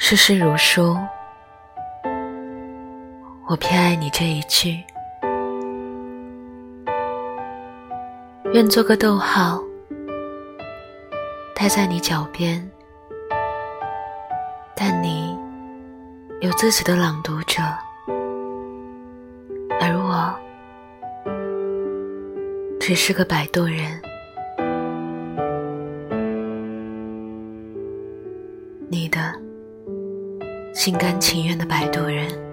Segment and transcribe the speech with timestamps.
[0.00, 0.96] 世事如书，
[3.48, 4.82] 我偏爱你这一句。
[8.54, 9.60] 愿做个逗号，
[11.52, 12.70] 待在你脚边，
[14.74, 15.36] 但你
[16.40, 17.60] 有自己的朗读者，
[19.80, 20.32] 而我
[22.80, 24.00] 只是个摆渡人。
[28.88, 29.34] 你的
[30.78, 32.47] 心甘情愿的摆渡人。